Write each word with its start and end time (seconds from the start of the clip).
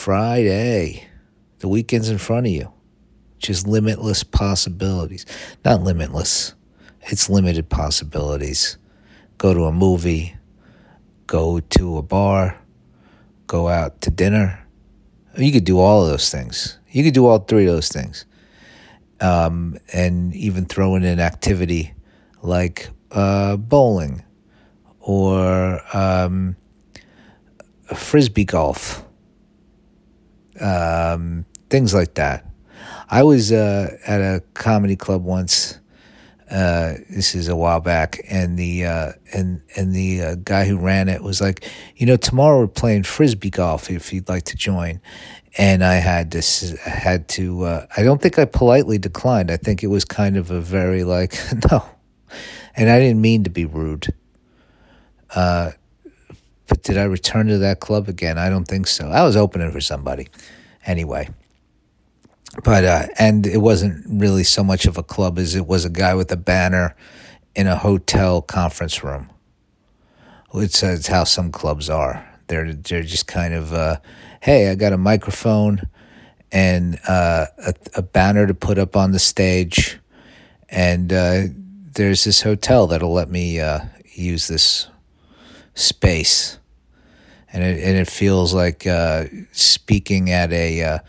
Friday. 0.00 1.06
The 1.58 1.68
weekend's 1.68 2.08
in 2.08 2.16
front 2.16 2.46
of 2.46 2.52
you. 2.52 2.72
Just 3.38 3.66
limitless 3.66 4.24
possibilities. 4.24 5.26
Not 5.62 5.82
limitless, 5.82 6.54
it's 7.02 7.28
limited 7.28 7.68
possibilities. 7.68 8.78
Go 9.36 9.52
to 9.52 9.64
a 9.64 9.72
movie, 9.72 10.38
go 11.26 11.60
to 11.60 11.98
a 11.98 12.02
bar, 12.02 12.62
go 13.46 13.68
out 13.68 14.00
to 14.00 14.10
dinner. 14.10 14.66
You 15.36 15.52
could 15.52 15.64
do 15.64 15.78
all 15.78 16.02
of 16.02 16.08
those 16.08 16.30
things. 16.30 16.78
You 16.88 17.04
could 17.04 17.12
do 17.12 17.26
all 17.26 17.40
three 17.40 17.66
of 17.66 17.74
those 17.74 17.90
things. 17.90 18.24
Um, 19.20 19.76
and 19.92 20.34
even 20.34 20.64
throw 20.64 20.96
in 20.96 21.04
an 21.04 21.20
activity 21.20 21.92
like 22.40 22.88
uh, 23.10 23.58
bowling 23.58 24.24
or 24.98 25.82
um, 25.94 26.56
frisbee 27.94 28.46
golf, 28.46 29.04
um, 30.60 31.46
things 31.68 31.94
like 31.94 32.14
that. 32.14 32.46
I 33.10 33.22
was 33.22 33.52
uh, 33.52 33.96
at 34.06 34.20
a 34.20 34.42
comedy 34.54 34.96
club 34.96 35.24
once. 35.24 35.78
Uh, 36.50 36.94
this 37.08 37.34
is 37.36 37.46
a 37.46 37.54
while 37.54 37.80
back, 37.80 38.20
and 38.28 38.58
the 38.58 38.84
uh, 38.84 39.12
and 39.32 39.62
and 39.76 39.92
the 39.94 40.22
uh, 40.22 40.34
guy 40.42 40.64
who 40.64 40.76
ran 40.76 41.08
it 41.08 41.22
was 41.22 41.40
like, 41.40 41.68
you 41.96 42.06
know, 42.06 42.16
tomorrow 42.16 42.58
we're 42.58 42.66
playing 42.66 43.04
frisbee 43.04 43.50
golf 43.50 43.88
if 43.88 44.12
you'd 44.12 44.28
like 44.28 44.44
to 44.44 44.56
join. 44.56 45.00
And 45.58 45.84
I 45.84 45.94
had 45.94 46.32
to 46.32 46.76
had 46.84 47.28
to. 47.30 47.64
Uh, 47.64 47.86
I 47.96 48.02
don't 48.02 48.20
think 48.20 48.38
I 48.38 48.44
politely 48.44 48.98
declined. 48.98 49.50
I 49.50 49.56
think 49.56 49.82
it 49.82 49.88
was 49.88 50.04
kind 50.04 50.36
of 50.36 50.50
a 50.50 50.60
very 50.60 51.04
like 51.04 51.36
no, 51.70 51.84
and 52.76 52.88
I 52.90 52.98
didn't 52.98 53.20
mean 53.20 53.44
to 53.44 53.50
be 53.50 53.64
rude. 53.64 54.12
Uh, 55.34 55.72
but 56.70 56.82
did 56.82 56.96
I 56.96 57.02
return 57.02 57.48
to 57.48 57.58
that 57.58 57.80
club 57.80 58.08
again? 58.08 58.38
I 58.38 58.48
don't 58.48 58.66
think 58.66 58.86
so. 58.86 59.08
I 59.08 59.22
was 59.24 59.36
opening 59.36 59.70
for 59.70 59.82
somebody, 59.82 60.28
anyway 60.86 61.28
but 62.64 62.84
uh, 62.84 63.06
and 63.18 63.46
it 63.46 63.58
wasn't 63.58 64.04
really 64.08 64.44
so 64.44 64.64
much 64.64 64.86
of 64.86 64.98
a 64.98 65.02
club 65.02 65.38
as 65.38 65.54
it 65.54 65.66
was 65.66 65.84
a 65.84 65.90
guy 65.90 66.14
with 66.14 66.30
a 66.32 66.36
banner 66.36 66.96
in 67.54 67.66
a 67.66 67.76
hotel 67.76 68.42
conference 68.42 69.02
room. 69.04 69.30
It's, 70.54 70.82
uh, 70.82 70.88
it's 70.88 71.06
how 71.06 71.24
some 71.24 71.52
clubs 71.52 71.88
are. 71.88 72.26
They're 72.48 72.72
they're 72.72 73.02
just 73.02 73.28
kind 73.28 73.54
of, 73.54 73.72
uh, 73.72 73.96
hey, 74.40 74.68
I 74.70 74.74
got 74.74 74.92
a 74.92 74.98
microphone 74.98 75.88
and 76.50 76.98
uh, 77.06 77.46
a, 77.58 77.74
a, 77.94 78.02
banner 78.02 78.48
to 78.48 78.54
put 78.54 78.76
up 78.76 78.96
on 78.96 79.12
the 79.12 79.20
stage, 79.20 80.00
and 80.68 81.12
uh, 81.12 81.42
there's 81.92 82.24
this 82.24 82.42
hotel 82.42 82.88
that'll 82.88 83.12
let 83.12 83.30
me 83.30 83.60
uh, 83.60 83.80
use 84.12 84.48
this 84.48 84.88
space, 85.74 86.58
and 87.52 87.62
it 87.62 87.82
and 87.82 87.96
it 87.96 88.08
feels 88.08 88.54
like 88.54 88.86
speaking 89.52 90.30
at 90.30 90.52
a 90.52 91.00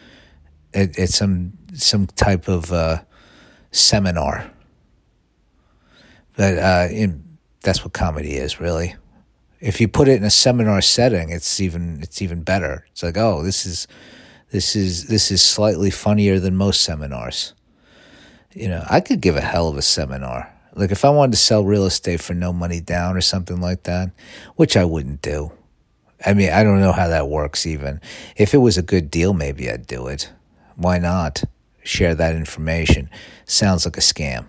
at, 0.73 0.97
at 0.97 1.09
some 1.09 1.53
some 1.73 2.08
type 2.08 2.47
of 2.47 2.72
uh, 2.72 3.02
seminar. 3.72 4.52
But 6.36 6.58
uh, 6.58 6.88
in, 6.92 7.38
that's 7.62 7.84
what 7.84 7.94
comedy 7.94 8.36
is, 8.36 8.59
really. 8.59 8.95
If 9.59 9.80
you 9.80 9.88
put 9.88 10.08
it 10.08 10.17
in 10.17 10.23
a 10.23 10.31
seminar 10.31 10.81
setting, 10.81 11.30
it's 11.30 11.59
even 11.59 12.00
it's 12.02 12.22
even 12.22 12.42
better. 12.44 12.86
It's 12.92 13.03
like, 13.03 13.17
oh, 13.17 13.44
this 13.44 13.66
is 13.66 13.88
this 14.52 14.75
is 14.75 15.08
this 15.08 15.31
is 15.31 15.42
slightly 15.42 15.92
funnier 15.92 16.39
than 16.39 16.56
most 16.56 16.81
seminars. 16.81 17.53
You 18.53 18.67
know, 18.67 18.84
I 18.89 19.00
could 19.00 19.22
give 19.22 19.38
a 19.38 19.42
hell 19.42 19.69
of 19.69 19.78
a 19.78 19.81
seminar. 19.81 20.52
Like 20.73 20.92
if 20.92 21.06
I 21.06 21.09
wanted 21.09 21.34
to 21.34 21.38
sell 21.38 21.64
real 21.64 21.86
estate 21.86 22.22
for 22.22 22.34
no 22.34 22.52
money 22.52 22.81
down 22.81 23.16
or 23.16 23.22
something 23.22 23.62
like 23.62 23.84
that, 23.84 24.12
which 24.56 24.75
I 24.75 24.86
wouldn't 24.86 25.22
do. 25.22 25.52
I 26.26 26.34
mean, 26.34 26.52
I 26.52 26.64
don't 26.64 26.80
know 26.80 26.92
how 26.92 27.08
that 27.08 27.28
works 27.28 27.66
even. 27.66 28.00
If 28.36 28.54
it 28.54 28.60
was 28.60 28.78
a 28.78 28.84
good 28.84 29.10
deal, 29.10 29.34
maybe 29.34 29.70
I'd 29.70 29.88
do 29.88 30.08
it. 30.08 30.32
Why 30.76 31.00
not 31.00 31.44
share 31.84 32.16
that 32.16 32.36
information? 32.36 33.10
Sounds 33.46 33.86
like 33.86 33.98
a 33.98 34.02
scam. 34.02 34.46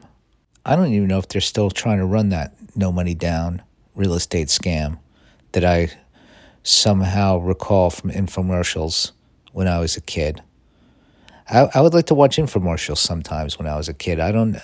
I 0.65 0.77
don't 0.77 0.93
even 0.93 1.09
know 1.09 1.19
if 1.19 1.29
they're 1.29 1.41
still 1.41 1.71
trying 1.71 1.99
to 1.99 2.07
run 2.07 2.29
that 2.29 2.55
no 2.77 2.93
money 2.93 3.15
down 3.15 3.63
real 3.95 4.15
estate 4.15 4.49
scam 4.49 4.99
that 5.53 5.65
I 5.65 5.91
somehow 6.63 7.39
recall 7.39 7.91
from 7.91 8.11
infomercials 8.11 9.13
when 9.53 9.69
I 9.69 9.79
was 9.81 9.97
a 9.97 10.01
kid. 10.01 10.43
I, 11.49 11.69
I 11.75 11.81
would 11.81 11.95
like 11.95 12.07
to 12.07 12.15
watch 12.15 12.37
infomercials 12.37 12.99
sometimes 12.99 13.59
when 13.59 13.67
I 13.67 13.77
was 13.77 13.89
a 13.89 13.95
kid. 13.95 14.21
I 14.21 14.33
don't. 14.33 14.57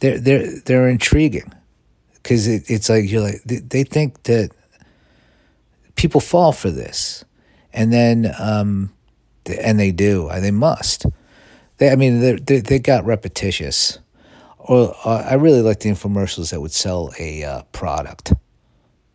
They're 0.00 0.18
they're 0.18 0.60
they're 0.60 0.88
intriguing 0.88 1.52
because 2.14 2.46
it, 2.48 2.68
it's 2.68 2.88
like 2.88 3.10
you're 3.10 3.22
like 3.22 3.42
they, 3.44 3.58
they 3.58 3.84
think 3.84 4.24
that 4.24 4.50
people 5.94 6.20
fall 6.20 6.52
for 6.52 6.70
this, 6.70 7.24
and 7.72 7.92
then 7.92 8.32
um, 8.38 8.92
and 9.46 9.78
they 9.78 9.92
do. 9.92 10.30
They 10.40 10.50
must. 10.50 11.06
They, 11.78 11.90
I 11.90 11.96
mean, 11.96 12.20
they 12.20 12.60
they 12.60 12.78
got 12.78 13.04
repetitious. 13.04 13.98
Or 14.58 14.94
uh, 15.04 15.26
I 15.28 15.34
really 15.34 15.60
like 15.60 15.80
the 15.80 15.90
infomercials 15.90 16.50
that 16.50 16.60
would 16.60 16.72
sell 16.72 17.12
a 17.18 17.44
uh, 17.44 17.62
product, 17.72 18.32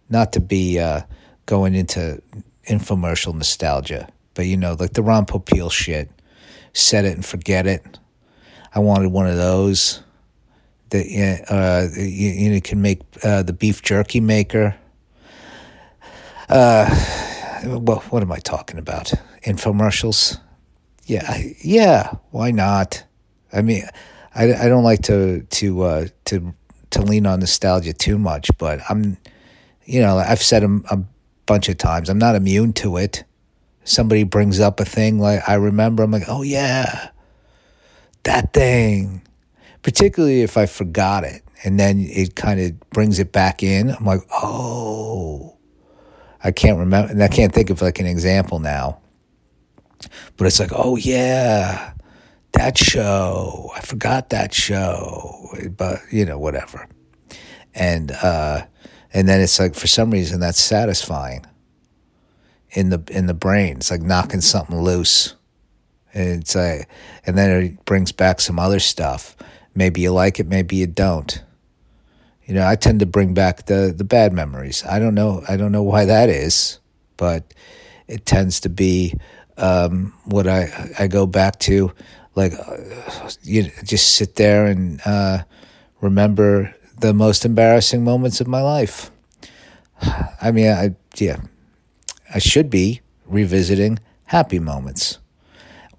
not 0.08 0.32
to 0.34 0.40
be 0.40 0.78
uh, 0.80 1.02
going 1.48 1.74
into 1.74 2.22
infomercial 2.68 3.34
nostalgia, 3.34 4.10
but 4.36 4.46
you 4.46 4.56
know, 4.56 4.76
like 4.80 4.94
the 4.94 5.02
Ron 5.02 5.26
Popeil 5.26 5.72
shit, 5.72 6.12
set 6.74 7.04
it 7.04 7.14
and 7.14 7.26
forget 7.26 7.66
it. 7.66 7.98
I 8.74 8.80
wanted 8.80 9.12
one 9.12 9.28
of 9.28 9.38
those. 9.38 10.04
That 10.92 11.06
uh, 11.50 11.88
you, 12.00 12.52
you 12.52 12.62
can 12.62 12.82
make 12.82 13.02
uh, 13.24 13.44
the 13.44 13.54
beef 13.54 13.82
jerky 13.82 14.20
maker. 14.20 14.76
Uh, 16.50 16.90
well, 17.66 18.00
what 18.10 18.24
am 18.24 18.32
I 18.32 18.40
talking 18.40 18.80
about? 18.80 19.14
Infomercials? 19.46 20.40
Yeah, 21.06 21.38
yeah. 21.62 22.16
Why 22.32 22.50
not? 22.52 23.04
I 23.54 23.62
mean, 23.62 23.84
I, 24.34 24.54
I 24.54 24.68
don't 24.68 24.84
like 24.84 25.04
to 25.04 25.42
to 25.44 25.82
uh, 25.84 26.08
to 26.26 26.56
to 26.92 27.02
lean 27.02 27.28
on 27.28 27.40
nostalgia 27.40 27.94
too 27.94 28.18
much, 28.18 28.50
but 28.58 28.80
I'm, 28.90 29.18
you 29.86 30.02
know, 30.02 30.18
I've 30.18 30.42
said 30.42 30.64
a, 30.64 30.80
a 30.90 31.04
bunch 31.46 31.70
of 31.70 31.78
times, 31.78 32.10
I'm 32.10 32.18
not 32.18 32.36
immune 32.36 32.74
to 32.74 32.98
it. 32.98 33.24
Somebody 33.84 34.24
brings 34.24 34.60
up 34.60 34.80
a 34.80 34.86
thing 34.86 35.20
like 35.20 35.48
I 35.48 35.54
remember, 35.54 36.02
I'm 36.04 36.12
like, 36.12 36.28
oh 36.28 36.42
yeah, 36.42 37.10
that 38.24 38.54
thing. 38.54 39.22
Particularly 39.82 40.42
if 40.42 40.58
I 40.58 40.66
forgot 40.66 41.24
it, 41.24 41.44
and 41.64 41.80
then 41.80 42.00
it 42.00 42.36
kind 42.36 42.60
of 42.60 42.80
brings 42.90 43.20
it 43.20 43.32
back 43.32 43.62
in. 43.64 43.92
I'm 43.92 44.06
like, 44.06 44.22
oh 44.32 45.59
I 46.44 46.52
can't 46.52 46.78
remember, 46.78 47.12
and 47.12 47.24
I 47.24 47.28
can't 47.28 47.54
think 47.54 47.70
of 47.70 47.82
like 47.82 48.00
an 48.00 48.06
example 48.06 48.60
now. 48.60 49.00
But 50.38 50.48
it's 50.48 50.60
like, 50.60 50.72
oh 50.74 50.96
yeah, 50.96 51.94
that 52.54 52.78
show. 52.78 53.72
I 53.76 53.82
forgot 53.82 54.30
that 54.30 54.54
show, 54.54 55.50
but 55.76 56.00
you 56.12 56.26
know, 56.26 56.40
whatever. 56.40 56.88
And 57.76 58.12
uh, 58.12 58.66
and 59.14 59.28
then 59.28 59.42
it's 59.42 59.60
like 59.60 59.76
for 59.76 59.88
some 59.88 60.12
reason 60.12 60.40
that's 60.40 60.60
satisfying 60.60 61.46
in 62.72 62.90
the 62.90 63.04
in 63.10 63.28
the 63.28 63.34
brain. 63.34 63.78
It's 63.78 63.92
like 63.92 64.02
knocking 64.02 64.42
something 64.42 64.80
loose. 64.80 65.36
And 66.14 66.42
it's 66.42 66.56
like, 66.56 66.90
and 67.26 67.38
then 67.38 67.64
it 67.64 67.86
brings 67.86 68.12
back 68.12 68.42
some 68.42 68.58
other 68.58 68.80
stuff. 68.80 69.36
Maybe 69.76 70.02
you 70.02 70.12
like 70.12 70.40
it, 70.40 70.48
maybe 70.48 70.76
you 70.78 70.88
don't. 70.88 71.44
You 72.50 72.56
know, 72.56 72.68
I 72.68 72.76
tend 72.76 73.00
to 73.02 73.06
bring 73.06 73.36
back 73.36 73.68
the 73.68 73.94
the 73.96 74.04
bad 74.04 74.34
memories. 74.34 74.84
I 74.84 74.98
don't 74.98 75.14
know. 75.14 75.44
I 75.48 75.56
don't 75.56 75.72
know 75.72 75.84
why 75.84 76.06
that 76.06 76.30
is, 76.30 76.80
but 77.16 77.54
it 78.08 78.26
tends 78.26 78.60
to 78.62 78.70
be 78.70 79.14
um, 79.56 80.14
what 80.26 80.48
I 80.48 80.90
I 80.98 81.06
go 81.06 81.28
back 81.28 81.60
to. 81.70 81.94
Like, 82.34 82.54
uh, 82.54 83.30
you 83.44 83.70
just 83.84 84.16
sit 84.16 84.34
there 84.34 84.66
and 84.66 85.00
uh, 85.06 85.44
remember 86.02 86.74
the 87.00 87.14
most 87.14 87.46
embarrassing 87.46 88.04
moments 88.04 88.42
of 88.42 88.48
my 88.48 88.64
life. 88.64 89.12
I 90.42 90.50
mean, 90.50 90.72
I 90.72 90.96
yeah, 91.20 91.42
I 92.34 92.40
should 92.40 92.72
be 92.72 93.02
revisiting 93.28 94.00
happy 94.26 94.58
moments 94.58 95.20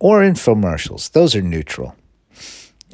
or 0.01 0.23
infomercials. 0.23 1.13
Those 1.13 1.37
are 1.37 1.43
neutral. 1.43 1.95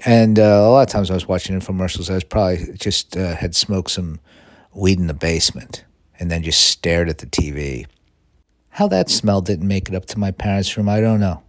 And 0.04 0.38
uh, 0.38 0.42
a 0.42 0.70
lot 0.70 0.82
of 0.82 0.88
times 0.88 1.10
I 1.10 1.14
was 1.14 1.26
watching 1.26 1.58
infomercials, 1.58 2.10
I 2.10 2.14
was 2.14 2.24
probably 2.24 2.74
just 2.76 3.16
uh, 3.16 3.34
had 3.34 3.54
smoked 3.54 3.90
some 3.90 4.20
weed 4.74 4.98
in 4.98 5.06
the 5.06 5.14
basement 5.14 5.84
and 6.18 6.30
then 6.30 6.42
just 6.42 6.60
stared 6.60 7.08
at 7.08 7.18
the 7.18 7.26
TV. 7.26 7.86
How 8.70 8.88
that 8.88 9.08
smell 9.08 9.40
didn't 9.40 9.66
make 9.66 9.88
it 9.88 9.94
up 9.94 10.04
to 10.06 10.18
my 10.18 10.30
parents' 10.30 10.76
room, 10.76 10.88
I 10.88 11.00
don't 11.00 11.20
know. 11.20 11.42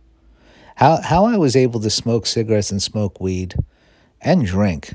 How 0.76 1.02
how 1.02 1.26
I 1.26 1.38
was 1.38 1.56
able 1.56 1.80
to 1.82 1.90
smoke 1.90 2.26
cigarettes 2.26 2.72
and 2.72 2.82
smoke 2.82 3.20
weed 3.20 3.56
and 4.22 4.46
drink 4.46 4.94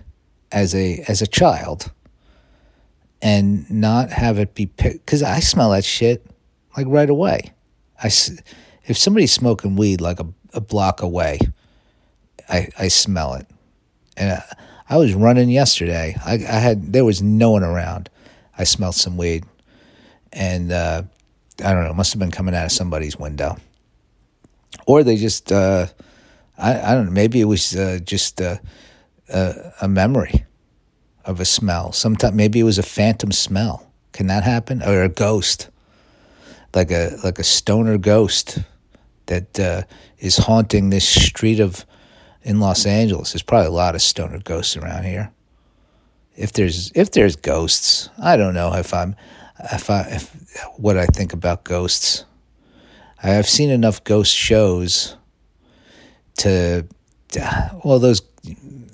as 0.52 0.74
a 0.74 1.04
as 1.08 1.20
a 1.20 1.26
child 1.26 1.90
and 3.20 3.68
not 3.70 4.10
have 4.10 4.38
it 4.38 4.54
be 4.54 4.66
picked 4.66 5.04
because 5.04 5.22
I 5.22 5.40
smell 5.40 5.70
that 5.70 5.84
shit 5.84 6.24
like 6.76 6.86
right 6.88 7.10
away. 7.10 7.52
I 8.02 8.06
if 8.84 8.96
somebody's 8.96 9.32
smoking 9.32 9.76
weed 9.76 10.00
like 10.00 10.20
a, 10.20 10.26
a 10.54 10.60
block 10.60 11.02
away, 11.02 11.38
I, 12.52 12.68
I 12.78 12.88
smell 12.88 13.34
it. 13.34 13.46
And 14.16 14.32
I, 14.32 14.42
I 14.90 14.96
was 14.98 15.14
running 15.14 15.50
yesterday. 15.50 16.16
I, 16.24 16.34
I 16.34 16.58
had 16.60 16.92
there 16.92 17.04
was 17.04 17.22
no 17.22 17.50
one 17.52 17.64
around. 17.64 18.10
I 18.58 18.64
smelled 18.64 18.94
some 18.94 19.16
weed, 19.16 19.44
and 20.32 20.70
uh, 20.72 21.02
I 21.64 21.72
don't 21.74 21.84
know. 21.84 21.94
Must 21.94 22.12
have 22.12 22.20
been 22.20 22.30
coming 22.30 22.54
out 22.54 22.66
of 22.66 22.72
somebody's 22.72 23.18
window. 23.18 23.56
or 24.86 25.02
they 25.04 25.16
just 25.16 25.52
uh, 25.52 25.86
I 26.58 26.92
I 26.92 26.94
don't 26.94 27.06
know. 27.06 27.12
Maybe 27.12 27.40
it 27.40 27.44
was 27.46 27.74
uh, 27.76 27.98
just 28.04 28.40
a, 28.40 28.60
a 29.28 29.72
a 29.82 29.88
memory 29.88 30.44
of 31.24 31.40
a 31.40 31.44
smell. 31.44 31.92
Sometimes 31.92 32.34
maybe 32.34 32.60
it 32.60 32.64
was 32.64 32.78
a 32.78 32.82
phantom 32.82 33.32
smell. 33.32 33.86
Can 34.12 34.26
that 34.26 34.44
happen? 34.44 34.82
Or 34.82 35.02
a 35.02 35.08
ghost, 35.08 35.70
like 36.74 36.90
a 36.90 37.16
like 37.24 37.38
a 37.38 37.44
stoner 37.44 37.98
ghost 37.98 38.58
that 39.26 39.58
uh, 39.60 39.82
is 40.18 40.36
haunting 40.38 40.90
this 40.90 41.08
street 41.08 41.60
of 41.60 41.86
in 42.44 42.60
Los 42.60 42.86
Angeles. 42.86 43.32
There's 43.32 43.42
probably 43.42 43.68
a 43.68 43.72
lot 43.72 43.94
of 43.94 44.02
stoner 44.02 44.38
ghosts 44.38 44.76
around 44.76 45.04
here. 45.04 45.32
If 46.36 46.52
there's 46.52 46.90
if 46.94 47.10
there's 47.10 47.36
ghosts, 47.36 48.08
I 48.18 48.36
don't 48.36 48.54
know 48.54 48.72
if 48.74 48.94
I'm 48.94 49.14
if 49.72 49.90
I 49.90 50.02
if 50.10 50.30
what 50.76 50.96
I 50.96 51.06
think 51.06 51.32
about 51.32 51.64
ghosts. 51.64 52.24
I 53.22 53.28
have 53.28 53.48
seen 53.48 53.70
enough 53.70 54.02
ghost 54.02 54.34
shows 54.34 55.16
to 56.38 56.86
well 57.84 57.98
those 57.98 58.22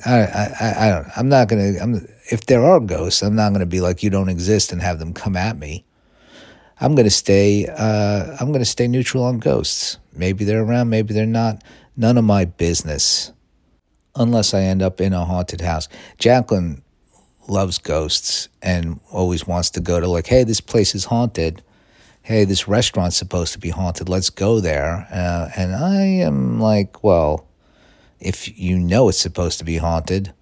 I 0.04 0.20
I 0.20 0.74
I 0.78 0.90
don't 0.90 1.08
I'm 1.16 1.28
not 1.28 1.48
gonna 1.48 1.78
I'm 1.80 2.06
if 2.30 2.44
there 2.46 2.64
are 2.64 2.80
ghosts 2.80 3.22
I'm 3.22 3.36
not 3.36 3.52
gonna 3.52 3.66
be 3.66 3.80
like 3.80 4.02
you 4.02 4.10
don't 4.10 4.28
exist 4.28 4.72
and 4.72 4.82
have 4.82 4.98
them 4.98 5.14
come 5.14 5.36
at 5.36 5.56
me. 5.56 5.84
I'm 6.80 6.94
gonna 6.94 7.10
stay 7.10 7.66
uh, 7.66 8.36
I'm 8.38 8.52
gonna 8.52 8.64
stay 8.64 8.88
neutral 8.88 9.24
on 9.24 9.38
ghosts. 9.38 9.98
Maybe 10.12 10.44
they're 10.44 10.62
around, 10.62 10.90
maybe 10.90 11.14
they're 11.14 11.26
not. 11.26 11.62
None 11.96 12.18
of 12.18 12.24
my 12.24 12.44
business. 12.44 13.32
Unless 14.18 14.52
I 14.52 14.62
end 14.62 14.82
up 14.82 15.00
in 15.00 15.12
a 15.12 15.24
haunted 15.24 15.60
house. 15.60 15.88
Jacqueline 16.18 16.82
loves 17.48 17.78
ghosts 17.78 18.48
and 18.60 19.00
always 19.10 19.46
wants 19.46 19.70
to 19.70 19.80
go 19.80 20.00
to 20.00 20.06
like, 20.06 20.26
hey, 20.26 20.44
this 20.44 20.60
place 20.60 20.94
is 20.94 21.06
haunted. 21.06 21.62
Hey, 22.22 22.44
this 22.44 22.68
restaurant's 22.68 23.16
supposed 23.16 23.52
to 23.54 23.58
be 23.58 23.70
haunted. 23.70 24.08
Let's 24.08 24.28
go 24.28 24.60
there. 24.60 25.08
Uh, 25.10 25.48
and 25.56 25.74
I 25.74 26.02
am 26.02 26.60
like, 26.60 27.02
well, 27.02 27.46
if 28.20 28.58
you 28.58 28.78
know 28.78 29.08
it's 29.08 29.18
supposed 29.18 29.58
to 29.58 29.64
be 29.64 29.78
haunted, 29.78 30.32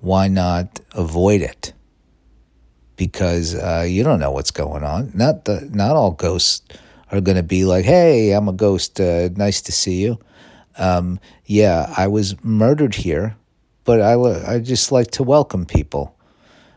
why 0.00 0.28
not 0.28 0.80
avoid 0.92 1.40
it? 1.40 1.72
Because 2.96 3.54
uh, 3.54 3.84
you 3.86 4.02
don't 4.02 4.20
know 4.20 4.30
what's 4.30 4.50
going 4.50 4.84
on. 4.84 5.10
Not 5.14 5.44
the 5.44 5.68
not 5.72 5.96
all 5.96 6.12
ghosts 6.12 6.62
are 7.10 7.20
going 7.20 7.36
to 7.36 7.42
be 7.42 7.64
like, 7.64 7.84
"Hey, 7.84 8.32
I'm 8.32 8.48
a 8.48 8.52
ghost. 8.52 9.00
Uh, 9.00 9.30
nice 9.34 9.60
to 9.62 9.72
see 9.72 10.00
you." 10.00 10.18
Um, 10.78 11.20
yeah, 11.44 11.92
I 11.96 12.08
was 12.08 12.42
murdered 12.44 12.94
here, 12.94 13.36
but 13.84 14.00
I 14.00 14.14
I 14.54 14.58
just 14.58 14.92
like 14.92 15.10
to 15.12 15.22
welcome 15.22 15.66
people. 15.66 16.16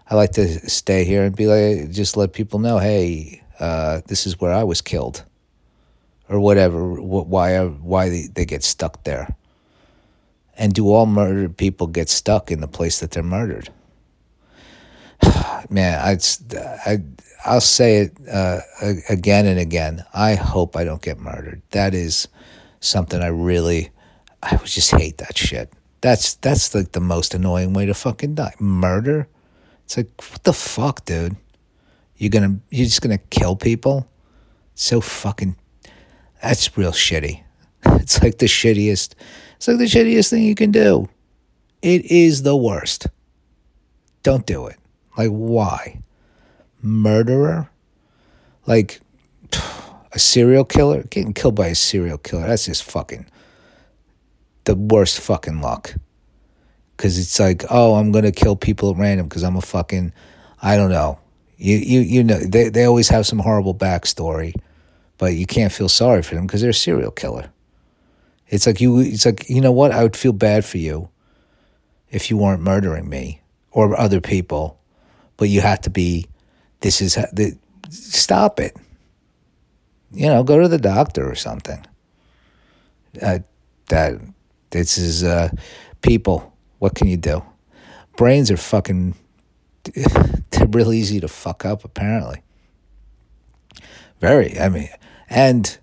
I 0.10 0.16
like 0.16 0.32
to 0.34 0.48
stay 0.70 1.04
here 1.04 1.24
and 1.24 1.36
be 1.36 1.48
like, 1.48 1.92
just 1.92 2.16
let 2.16 2.34
people 2.34 2.60
know, 2.60 2.78
"Hey, 2.78 3.44
uh, 3.60 4.02
this 4.08 4.28
is 4.28 4.40
where 4.40 4.54
I 4.54 4.64
was 4.64 4.82
killed," 4.82 5.24
or 6.30 6.40
whatever. 6.40 6.94
Why 6.94 7.66
why 7.66 8.10
they, 8.10 8.28
they 8.34 8.46
get 8.46 8.64
stuck 8.64 9.04
there? 9.04 9.36
And 10.58 10.74
do 10.74 10.90
all 10.90 11.06
murdered 11.06 11.56
people 11.56 11.88
get 11.88 12.10
stuck 12.10 12.52
in 12.52 12.62
the 12.62 12.68
place 12.68 13.00
that 13.00 13.12
they're 13.12 13.22
murdered? 13.22 13.70
Man, 15.70 16.00
I, 16.00 16.18
I, 16.86 16.98
I'll 17.46 17.62
say 17.62 17.98
it 17.98 18.18
uh, 18.32 18.60
again 19.08 19.46
and 19.46 19.60
again. 19.60 20.04
I 20.14 20.36
hope 20.36 20.76
I 20.76 20.84
don't 20.84 21.02
get 21.02 21.20
murdered. 21.20 21.62
That 21.72 21.94
is 21.94 22.28
something 22.80 23.22
I 23.22 23.28
really, 23.28 23.92
I 24.42 24.56
would 24.56 24.68
just 24.68 24.92
hate 24.92 25.18
that 25.18 25.38
shit. 25.38 25.72
That's 26.02 26.36
that's 26.36 26.74
like 26.76 26.92
the 26.92 27.00
most 27.00 27.34
annoying 27.34 27.74
way 27.74 27.86
to 27.86 27.94
fucking 27.94 28.36
die. 28.36 28.54
Murder? 28.60 29.28
It's 29.86 29.98
like 29.98 30.10
what 30.30 30.44
the 30.44 30.54
fuck, 30.54 31.06
dude? 31.06 31.36
You're 32.18 32.30
gonna 32.30 32.60
you're 32.70 32.86
just 32.86 33.02
gonna 33.02 33.18
kill 33.18 33.56
people? 33.56 34.08
So 34.76 35.02
fucking. 35.02 35.56
That's 36.42 36.78
real 36.78 36.92
shitty. 36.92 37.44
It's 38.00 38.22
like 38.22 38.38
the 38.38 38.46
shittiest 38.46 39.16
it's 39.58 39.68
like 39.68 39.80
the 39.80 39.86
shittiest 39.86 40.30
thing 40.30 40.44
you 40.44 40.56
can 40.56 40.72
do. 40.72 41.10
It 41.82 42.06
is 42.06 42.44
the 42.44 42.56
worst. 42.56 43.08
Don't 44.24 44.46
do 44.46 44.68
it. 44.68 44.78
Like, 45.18 45.30
why? 45.30 46.00
Murderer? 46.82 47.72
Like, 48.68 49.00
a 50.12 50.20
serial 50.20 50.66
killer? 50.66 51.04
Getting 51.04 51.34
killed 51.34 51.56
by 51.56 51.68
a 51.68 51.76
serial 51.76 52.18
killer, 52.18 52.48
that's 52.48 52.66
just 52.66 52.84
fucking 52.84 53.26
the 54.68 54.76
worst 54.76 55.20
fucking 55.20 55.62
luck. 55.62 55.96
Because 56.96 57.18
it's 57.18 57.40
like, 57.40 57.64
oh, 57.70 57.96
I'm 57.96 58.12
to 58.12 58.32
kill 58.32 58.56
people 58.56 58.92
at 58.92 58.98
random 58.98 59.28
because 59.28 59.44
I'm 59.44 59.56
a 59.56 59.62
fucking, 59.62 60.14
I 60.62 60.76
don't 60.76 60.90
know. 60.90 61.20
You, 61.58 61.78
you, 61.78 62.00
you 62.02 62.24
know, 62.24 62.38
they, 62.38 62.70
they 62.70 62.86
always 62.86 63.10
have 63.10 63.26
some 63.26 63.40
horrible 63.40 63.74
backstory, 63.74 64.54
but 65.18 65.34
you 65.34 65.46
can't 65.46 65.72
feel 65.72 65.90
sorry 65.90 66.22
for 66.22 66.36
them 66.36 66.46
because 66.46 66.62
they're 66.62 66.72
a 66.72 66.74
serial 66.74 67.12
killer. 67.12 67.50
It's 68.50 68.66
like 68.66 68.80
you. 68.80 69.00
It's 69.00 69.26
like 69.26 69.50
you 69.50 69.60
know 69.60 69.72
what? 69.72 69.92
I 69.92 70.04
would 70.04 70.16
feel 70.16 70.32
bad 70.32 70.64
for 70.64 70.78
you 70.78 71.10
if 72.10 72.30
you 72.30 72.38
weren't 72.38 72.62
murdering 72.62 73.10
me 73.10 73.42
or 73.72 74.00
other 74.00 74.22
people, 74.22 74.80
but 75.36 75.50
you 75.50 75.62
have 75.62 75.82
to 75.82 75.90
be. 75.90 76.28
This 76.80 77.02
is 77.02 77.16
the. 77.34 77.58
Stop 77.90 78.60
it. 78.60 78.78
You 80.12 80.28
know, 80.28 80.44
go 80.44 80.60
to 80.60 80.68
the 80.68 80.78
doctor 80.78 81.30
or 81.30 81.36
something. 81.36 81.86
Uh, 83.22 83.40
that 83.90 84.20
this 84.70 84.98
is 84.98 85.24
uh, 85.24 85.50
people. 86.02 86.54
What 86.80 86.96
can 86.96 87.08
you 87.08 87.18
do? 87.18 87.44
Brains 88.16 88.52
are 88.52 88.58
fucking. 88.58 89.16
They're 89.94 90.68
real 90.68 90.94
easy 90.94 91.20
to 91.20 91.28
fuck 91.28 91.66
up. 91.66 91.84
Apparently. 91.84 92.42
Very. 94.20 94.60
I 94.60 94.70
mean, 94.70 94.90
and 95.30 95.78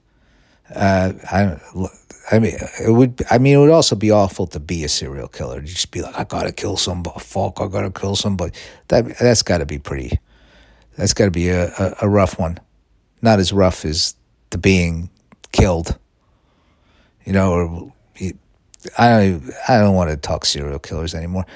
uh, 0.75 1.12
I 1.31 1.59
I 2.31 2.38
mean, 2.38 2.56
it 2.81 2.91
would. 2.91 3.23
I 3.31 3.38
mean, 3.38 3.55
it 3.55 3.59
would 3.59 3.70
also 3.70 3.97
be 3.97 4.11
awful 4.11 4.47
to 4.49 4.61
be 4.61 4.85
a 4.85 4.88
serial 4.88 5.29
killer. 5.29 5.61
Just 5.61 5.91
be 5.91 6.00
like, 6.03 6.19
I 6.19 6.25
gotta 6.25 6.53
kill 6.53 6.77
somebody. 6.77 7.20
Fuck, 7.20 7.61
I 7.61 7.69
gotta 7.69 7.91
kill 7.91 8.17
somebody. 8.17 8.53
That 8.88 9.19
that's 9.19 9.43
got 9.43 9.59
to 9.59 9.67
be 9.67 9.79
pretty. 9.79 10.19
That's 10.97 11.12
got 11.12 11.27
to 11.27 11.31
be 11.31 11.49
a, 11.49 11.67
a, 11.77 11.97
a 12.03 12.09
rough 12.09 12.38
one. 12.38 12.59
Not 13.23 13.39
as 13.39 13.53
rough 13.53 13.85
as 13.85 14.15
the 14.51 14.59
being 14.59 15.11
killed. 15.53 15.99
You 17.25 17.33
know, 17.33 17.53
or 17.53 17.93
I 18.99 19.09
don't. 19.09 19.51
I 19.69 19.79
don't 19.79 19.95
want 19.95 20.11
to 20.11 20.17
talk 20.17 20.45
serial 20.45 20.79
killers 20.79 21.15
anymore. 21.15 21.47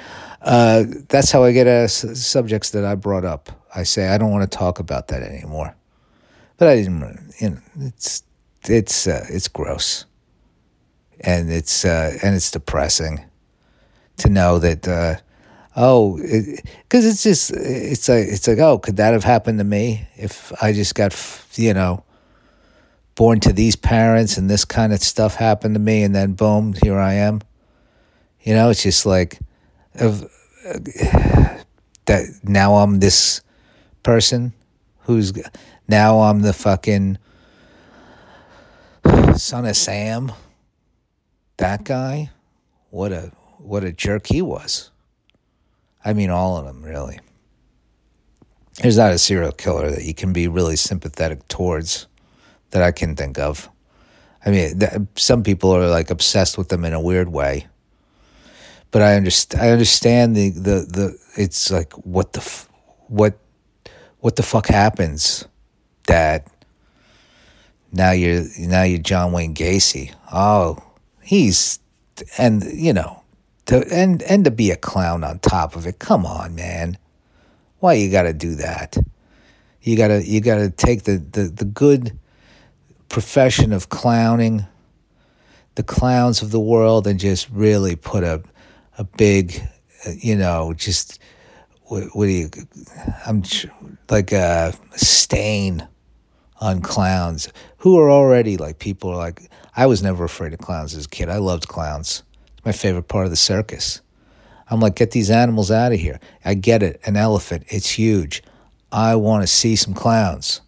Uh, 0.40 0.84
that's 1.08 1.30
how 1.30 1.44
I 1.44 1.52
get 1.52 1.66
at 1.66 1.90
subjects 1.90 2.70
that 2.70 2.84
I 2.84 2.94
brought 2.94 3.24
up. 3.24 3.50
I 3.74 3.82
say 3.82 4.08
I 4.08 4.16
don't 4.16 4.30
want 4.30 4.50
to 4.50 4.58
talk 4.58 4.78
about 4.78 5.08
that 5.08 5.22
anymore. 5.22 5.76
But 6.56 6.68
I 6.68 6.76
didn't. 6.76 7.34
You 7.38 7.50
know, 7.50 7.58
it's 7.80 8.22
it's 8.64 9.06
uh, 9.06 9.26
it's 9.28 9.48
gross 9.48 10.06
and 11.20 11.50
it's 11.50 11.84
uh, 11.84 12.18
and 12.22 12.34
it's 12.34 12.50
depressing 12.50 13.24
to 14.18 14.28
know 14.28 14.58
that 14.58 14.86
uh, 14.86 15.16
oh 15.76 16.16
because 16.16 17.04
it, 17.04 17.10
it's 17.10 17.22
just 17.22 17.50
it's 17.52 18.08
like 18.08 18.26
it's 18.26 18.46
like 18.48 18.58
oh 18.58 18.78
could 18.78 18.96
that 18.96 19.12
have 19.12 19.24
happened 19.24 19.58
to 19.58 19.64
me 19.64 20.06
if 20.16 20.52
I 20.62 20.72
just 20.72 20.94
got 20.94 21.12
you 21.58 21.74
know 21.74 22.04
born 23.14 23.40
to 23.40 23.52
these 23.52 23.76
parents 23.76 24.36
and 24.36 24.48
this 24.48 24.64
kind 24.64 24.92
of 24.92 25.00
stuff 25.00 25.34
happened 25.34 25.74
to 25.74 25.80
me 25.80 26.02
and 26.02 26.14
then 26.14 26.32
boom 26.32 26.74
here 26.82 26.98
I 26.98 27.14
am 27.14 27.40
you 28.42 28.54
know 28.54 28.70
it's 28.70 28.82
just 28.82 29.04
like 29.04 29.38
uh, 29.98 30.20
that 32.06 32.40
now 32.44 32.76
I'm 32.76 33.00
this 33.00 33.40
person 34.02 34.52
who's 35.00 35.32
now 35.88 36.20
I'm 36.20 36.42
the 36.42 36.52
fucking 36.52 37.18
son 39.36 39.66
of 39.66 39.76
Sam 39.76 40.32
that 41.58 41.84
guy, 41.84 42.30
what 42.90 43.12
a 43.12 43.32
what 43.58 43.84
a 43.84 43.92
jerk 43.92 44.28
he 44.28 44.40
was. 44.40 44.90
I 46.04 46.12
mean, 46.12 46.30
all 46.30 46.56
of 46.56 46.64
them 46.64 46.82
really. 46.82 47.20
There's 48.80 48.96
not 48.96 49.12
a 49.12 49.18
serial 49.18 49.52
killer 49.52 49.90
that 49.90 50.04
you 50.04 50.14
can 50.14 50.32
be 50.32 50.46
really 50.46 50.76
sympathetic 50.76 51.46
towards 51.48 52.06
that 52.70 52.82
I 52.82 52.92
can 52.92 53.16
think 53.16 53.38
of. 53.38 53.68
I 54.44 54.50
mean, 54.50 54.78
th- 54.78 54.92
some 55.16 55.42
people 55.42 55.74
are 55.74 55.88
like 55.88 56.10
obsessed 56.10 56.56
with 56.56 56.68
them 56.68 56.84
in 56.84 56.92
a 56.92 57.00
weird 57.00 57.28
way. 57.28 57.66
But 58.90 59.02
I 59.02 59.16
understand. 59.16 59.62
I 59.62 59.70
understand 59.70 60.36
the, 60.36 60.50
the, 60.50 60.86
the 60.88 61.18
It's 61.36 61.70
like 61.70 61.92
what 61.94 62.32
the 62.32 62.40
f- 62.40 62.68
what 63.08 63.38
what 64.20 64.36
the 64.36 64.42
fuck 64.42 64.68
happens 64.68 65.46
that 66.06 66.46
now 67.92 68.12
you're 68.12 68.44
now 68.58 68.84
you're 68.84 68.98
John 68.98 69.32
Wayne 69.32 69.54
Gacy. 69.54 70.14
Oh, 70.32 70.78
he's 71.20 71.80
and 72.38 72.64
you 72.64 72.92
know 72.92 73.22
to 73.66 73.86
and 73.92 74.22
and 74.22 74.44
to 74.44 74.50
be 74.50 74.70
a 74.70 74.76
clown 74.76 75.24
on 75.24 75.40
top 75.40 75.76
of 75.76 75.86
it. 75.86 75.98
Come 75.98 76.24
on, 76.24 76.54
man. 76.54 76.96
Why 77.80 77.94
you 77.94 78.10
got 78.10 78.22
to 78.22 78.32
do 78.32 78.56
that? 78.56 78.96
You 79.82 79.96
got 79.96 80.08
to 80.08 80.24
you 80.24 80.40
got 80.40 80.56
to 80.56 80.70
take 80.70 81.04
the, 81.04 81.18
the 81.18 81.44
the 81.44 81.64
good 81.64 82.18
profession 83.08 83.72
of 83.72 83.88
clowning, 83.88 84.66
the 85.76 85.82
clowns 85.82 86.42
of 86.42 86.50
the 86.50 86.60
world, 86.60 87.06
and 87.06 87.18
just 87.18 87.48
really 87.50 87.96
put 87.96 88.24
a 88.24 88.42
a 88.98 89.04
big, 89.04 89.62
uh, 90.06 90.10
you 90.18 90.36
know, 90.36 90.74
just 90.74 91.20
what, 91.84 92.04
what 92.14 92.26
do 92.26 92.32
you? 92.32 92.50
I'm 93.24 93.42
like 94.10 94.32
a 94.32 94.74
stain 94.96 95.86
on 96.60 96.80
clowns 96.80 97.48
who 97.78 97.98
are 97.98 98.10
already 98.10 98.56
like 98.56 98.80
people 98.80 99.10
are 99.10 99.16
like 99.16 99.48
I 99.76 99.86
was 99.86 100.02
never 100.02 100.24
afraid 100.24 100.52
of 100.52 100.58
clowns 100.58 100.94
as 100.94 101.06
a 101.06 101.08
kid. 101.08 101.28
I 101.28 101.36
loved 101.36 101.68
clowns. 101.68 102.24
It's 102.56 102.64
my 102.66 102.72
favorite 102.72 103.06
part 103.06 103.26
of 103.26 103.30
the 103.30 103.36
circus. 103.36 104.00
I'm 104.70 104.80
like, 104.80 104.96
get 104.96 105.12
these 105.12 105.30
animals 105.30 105.70
out 105.70 105.92
of 105.92 105.98
here. 105.98 106.20
I 106.44 106.54
get 106.54 106.82
it. 106.82 107.00
An 107.04 107.16
elephant, 107.16 107.64
it's 107.68 107.90
huge. 107.90 108.42
I 108.92 109.16
want 109.16 109.42
to 109.42 109.46
see 109.46 109.76
some 109.76 109.94
clowns. 109.94 110.60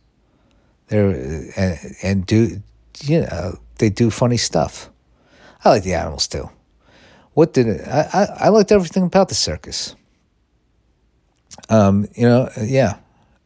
They're 0.88 1.10
and, 1.56 1.78
and 2.02 2.26
do 2.26 2.60
you 3.02 3.20
know 3.20 3.58
they 3.78 3.90
do 3.90 4.10
funny 4.10 4.36
stuff. 4.36 4.90
I 5.64 5.70
like 5.70 5.84
the 5.84 5.94
animals 5.94 6.26
too. 6.26 6.50
What 7.34 7.52
did 7.52 7.68
it, 7.68 7.86
I, 7.86 8.08
I 8.12 8.24
I 8.24 8.48
liked 8.48 8.72
everything 8.72 9.04
about 9.04 9.28
the 9.28 9.34
circus. 9.34 9.94
Um, 11.68 12.08
you 12.14 12.26
know, 12.26 12.48
yeah, 12.60 12.98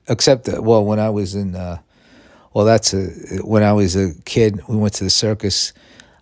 except 0.08 0.44
that, 0.44 0.62
well, 0.62 0.84
when 0.84 0.98
I 0.98 1.10
was 1.10 1.34
in, 1.34 1.54
uh, 1.54 1.78
well, 2.52 2.64
that's 2.64 2.94
a 2.94 3.06
when 3.42 3.62
I 3.62 3.72
was 3.72 3.96
a 3.96 4.14
kid, 4.24 4.60
we 4.68 4.76
went 4.76 4.94
to 4.94 5.04
the 5.04 5.10
circus. 5.10 5.72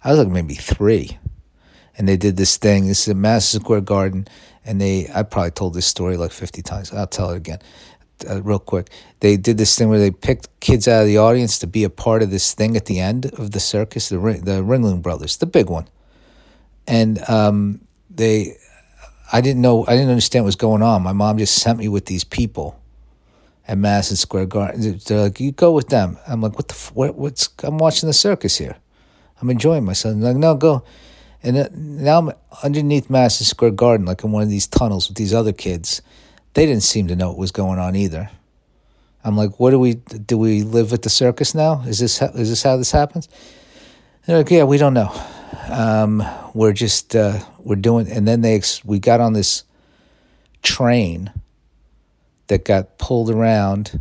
I 0.03 0.11
was 0.11 0.19
like 0.19 0.29
maybe 0.29 0.55
three, 0.55 1.19
and 2.03 2.09
they 2.09 2.17
did 2.17 2.37
this 2.37 2.57
thing. 2.57 2.89
This 2.89 3.03
is 3.03 3.09
a 3.09 3.15
Madison 3.15 3.61
Square 3.61 3.83
Garden, 3.83 4.27
and 4.65 4.81
they 4.81 5.09
I 5.15 5.23
probably 5.23 5.53
told 5.53 5.75
this 5.75 5.87
story 5.87 6.17
like 6.17 6.33
fifty 6.33 6.61
times. 6.61 6.93
I'll 6.93 7.07
tell 7.07 7.31
it 7.31 7.37
again 7.37 7.61
uh, 8.29 8.43
real 8.43 8.59
quick. 8.59 8.91
They 9.21 9.37
did 9.37 9.57
this 9.57 9.79
thing 9.79 9.89
where 9.89 10.01
they 10.01 10.11
picked 10.11 10.49
kids 10.59 10.89
out 10.89 11.03
of 11.03 11.07
the 11.07 11.19
audience 11.19 11.61
to 11.61 11.69
be 11.69 11.85
a 11.85 11.91
part 11.91 12.25
of 12.25 12.33
this 12.33 12.55
thing 12.55 12.77
at 12.77 12.87
the 12.87 12.99
end 12.99 13.27
of 13.39 13.53
the 13.53 13.61
circus, 13.61 14.09
the 14.09 14.17
the 14.17 14.65
Ringling 14.65 15.01
Brothers, 15.01 15.37
the 15.37 15.47
big 15.47 15.71
one, 15.71 15.87
and 16.89 17.23
um, 17.31 17.83
they. 18.11 18.57
I 19.33 19.41
didn't 19.41 19.63
know. 19.63 19.87
I 19.87 19.93
didn't 19.93 20.11
understand 20.11 20.45
what 20.45 20.47
was 20.47 20.57
going 20.57 20.83
on. 20.83 21.05
My 21.05 21.13
mom 21.13 21.39
just 21.39 21.55
sent 21.55 21.79
me 21.79 21.87
with 21.87 22.07
these 22.07 22.25
people 22.25 22.81
at 23.69 23.79
Madison 23.79 24.17
Square 24.17 24.47
Garden. 24.47 25.01
They're 25.07 25.21
like, 25.21 25.39
"You 25.39 25.53
go 25.53 25.71
with 25.71 25.87
them." 25.87 26.19
I'm 26.27 26.41
like, 26.41 26.57
"What 26.57 26.67
the? 26.67 26.75
What, 26.95 27.15
what's? 27.15 27.49
I'm 27.63 27.79
watching 27.79 28.09
the 28.09 28.13
circus 28.13 28.59
here. 28.59 28.75
I'm 29.41 29.51
enjoying 29.51 29.85
myself." 29.85 30.17
They're 30.17 30.33
like, 30.33 30.37
"No, 30.37 30.57
go." 30.57 30.83
And 31.43 32.03
now 32.03 32.19
I'm 32.19 32.33
underneath 32.63 33.11
Madison 33.11 33.47
Square 33.47 33.73
Garden, 33.73 34.07
like 34.07 34.23
in 34.23 34.31
one 34.31 34.43
of 34.43 34.49
these 34.49 34.67
tunnels 34.67 35.09
with 35.09 35.17
these 35.17 35.35
other 35.35 35.53
kids 35.53 36.03
they 36.55 36.67
didn't 36.67 36.83
seem 36.83 37.09
to 37.09 37.17
know 37.17 37.29
what 37.29 37.39
was 37.39 37.53
going 37.53 37.79
on 37.79 37.97
either. 37.97 38.31
I'm 39.25 39.37
like, 39.37 39.59
what 39.61 39.71
do 39.71 39.79
we 39.79 39.95
do? 39.95 40.37
We 40.37 40.63
live 40.63 40.93
at 40.93 41.03
the 41.03 41.11
circus 41.11 41.55
now? 41.55 41.83
Is 41.87 41.99
this 41.99 42.21
is 42.21 42.51
this 42.51 42.63
how 42.63 42.77
this 42.77 42.91
happens? 42.91 43.29
They're 44.27 44.39
like, 44.39 44.51
yeah, 44.51 44.65
we 44.65 44.79
don't 44.79 44.95
know. 44.95 45.13
Um, 45.69 46.25
we're 46.55 46.73
just 46.73 47.15
uh, 47.15 47.39
we're 47.59 47.77
doing, 47.77 48.11
and 48.11 48.27
then 48.27 48.41
they 48.41 48.61
we 48.85 48.99
got 48.99 49.21
on 49.21 49.33
this 49.33 49.65
train 50.63 51.33
that 52.49 52.65
got 52.65 52.99
pulled 52.99 53.31
around, 53.31 54.01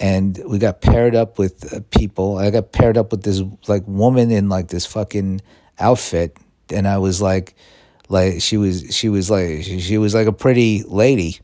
and 0.00 0.40
we 0.46 0.58
got 0.58 0.80
paired 0.80 1.14
up 1.14 1.38
with 1.38 1.72
uh, 1.72 1.80
people. 1.90 2.38
I 2.38 2.50
got 2.50 2.72
paired 2.72 2.96
up 2.96 3.10
with 3.10 3.22
this 3.22 3.42
like 3.68 3.82
woman 3.86 4.30
in 4.30 4.48
like 4.48 4.68
this 4.68 4.86
fucking 4.86 5.42
outfit, 5.78 6.36
and 6.70 6.86
I 6.86 6.98
was 6.98 7.20
like 7.22 7.54
like 8.08 8.40
she 8.40 8.56
was 8.56 8.94
she 8.94 9.08
was 9.08 9.30
like 9.30 9.62
she 9.62 9.98
was 9.98 10.14
like 10.14 10.26
a 10.26 10.32
pretty 10.32 10.82
lady. 10.84 11.38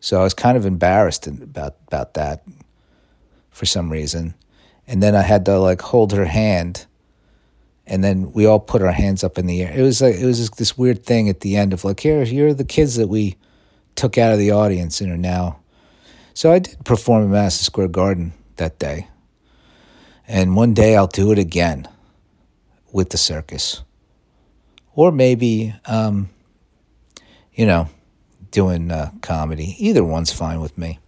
So 0.00 0.20
i 0.20 0.22
was 0.22 0.34
kind 0.34 0.56
of 0.56 0.66
embarrassed 0.66 1.26
about 1.26 1.76
about 1.88 2.14
that 2.14 2.44
for 3.50 3.66
some 3.66 3.90
reason. 3.90 4.34
And 4.86 5.02
then 5.02 5.14
i 5.14 5.22
had 5.22 5.44
to 5.46 5.58
like 5.58 5.82
hold 5.82 6.12
her 6.12 6.26
hand 6.26 6.86
and 7.88 8.02
then 8.02 8.32
we 8.32 8.46
all 8.46 8.58
put 8.60 8.82
our 8.82 8.92
hands 8.92 9.22
up 9.22 9.38
in 9.38 9.46
the 9.46 9.62
air. 9.62 9.72
It 9.72 9.82
was 9.82 10.00
like 10.00 10.16
it 10.16 10.26
was 10.26 10.50
this 10.50 10.78
weird 10.78 11.04
thing 11.04 11.28
at 11.28 11.40
the 11.40 11.56
end 11.56 11.72
of 11.72 11.84
like 11.84 12.00
here 12.00 12.24
here 12.24 12.48
are 12.48 12.54
the 12.54 12.64
kids 12.64 12.96
that 12.96 13.08
we 13.08 13.36
took 13.94 14.18
out 14.18 14.32
of 14.32 14.38
the 14.38 14.50
audience 14.50 15.00
and 15.00 15.10
are 15.10 15.16
now. 15.16 15.60
So 16.34 16.52
i 16.52 16.58
did 16.60 16.84
perform 16.84 17.24
at 17.24 17.30
madison 17.30 17.64
square 17.64 17.88
garden 17.88 18.32
that 18.56 18.78
day. 18.78 19.08
And 20.28 20.56
one 20.56 20.74
day 20.74 20.96
i'll 20.96 21.06
do 21.06 21.32
it 21.32 21.38
again 21.38 21.88
with 22.96 23.10
the 23.10 23.18
circus 23.18 23.82
or 24.94 25.12
maybe, 25.12 25.74
um, 25.84 26.30
you 27.52 27.66
know, 27.66 27.90
doing 28.50 28.90
uh, 28.90 29.10
comedy. 29.20 29.76
Either 29.78 30.02
one's 30.02 30.32
fine 30.32 30.62
with 30.62 30.78
me. 30.78 30.98